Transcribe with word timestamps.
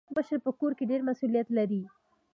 مشر 0.15 0.37
په 0.45 0.51
کور 0.59 0.71
کي 0.77 0.83
ډير 0.91 1.01
مسولیت 1.09 1.47
لري. 1.57 1.81